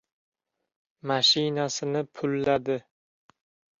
[1.07, 2.77] Mashinasini pulladi.